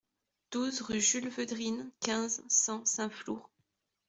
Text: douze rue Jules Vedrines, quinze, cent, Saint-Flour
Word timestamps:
douze 0.49 0.81
rue 0.81 0.99
Jules 0.99 1.27
Vedrines, 1.29 1.91
quinze, 1.99 2.41
cent, 2.49 2.83
Saint-Flour 2.87 3.47